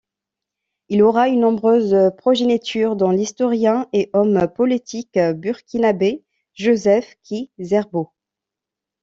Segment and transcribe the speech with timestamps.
[0.89, 6.23] Il aura une nombreuse progéniture dont l'historien et homme politique Burkinabé
[6.55, 8.11] Joseph Ki-Zerbo.